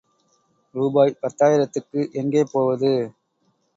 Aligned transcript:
ரூபாய் 0.75 1.13
பத்தாயிரத்துக்கு 1.21 2.11
எங்கே 2.13 2.43
போவது? 2.51 2.91